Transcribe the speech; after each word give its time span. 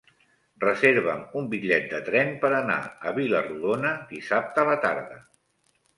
Reserva'm 0.61 1.19
un 1.41 1.49
bitllet 1.51 1.85
de 1.91 2.01
tren 2.09 2.33
per 2.45 2.51
anar 2.61 2.79
a 3.11 3.15
Vila-rodona 3.19 3.95
dissabte 4.15 4.65
a 4.65 4.69
la 4.71 4.79
tarda. 4.87 5.21